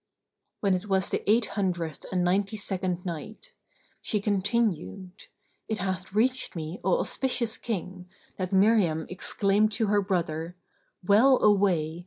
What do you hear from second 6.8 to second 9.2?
O auspicious King, that Miriam